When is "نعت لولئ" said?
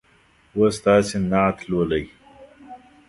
1.31-2.05